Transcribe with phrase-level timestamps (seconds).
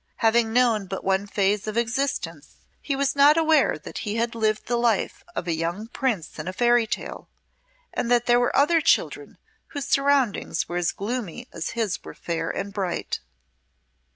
[0.15, 4.65] Having known but one phase of existence, he was not aware that he had lived
[4.65, 7.29] the life of a young prince in a fairy tale,
[7.93, 9.37] and that there were other children
[9.67, 13.19] whose surroundings were as gloomy as his were fair and bright.